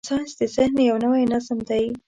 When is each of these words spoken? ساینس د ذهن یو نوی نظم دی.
ساینس 0.07 0.31
د 0.39 0.41
ذهن 0.55 0.75
یو 0.89 0.97
نوی 1.03 1.23
نظم 1.31 1.57
دی. 1.69 1.85